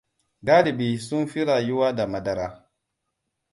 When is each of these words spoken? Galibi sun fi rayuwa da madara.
Galibi 0.47 0.87
sun 0.99 1.27
fi 1.27 1.43
rayuwa 1.45 1.93
da 1.95 2.07
madara. 2.07 2.69